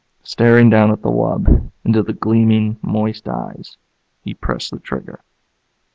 Staring 0.23 0.71
down 0.71 0.89
at 0.89 1.03
the 1.03 1.11
wub, 1.11 1.69
into 1.85 2.01
the 2.01 2.13
gleaming, 2.13 2.79
moist 2.81 3.27
eyes, 3.27 3.77
he 4.23 4.33
pressed 4.33 4.71
the 4.71 4.79
trigger. 4.79 5.21